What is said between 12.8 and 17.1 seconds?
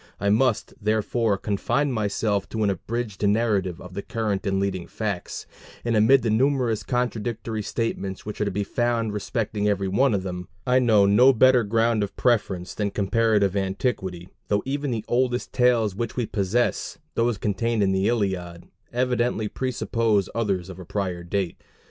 comparative antiquity, though even the oldest tales which we possess